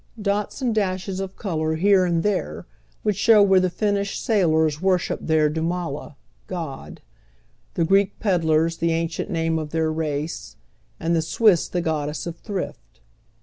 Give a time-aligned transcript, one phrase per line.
[0.19, 2.65] Dots and dashes of color here and tliere
[3.03, 6.15] would show where the Finnish sailoi's worship tiieir djn iriaia
[6.47, 7.01] (God),
[7.75, 10.55] the Greek pediars the ancient name of their race,
[10.99, 12.99] and the Swiss the goddess o£ thrift.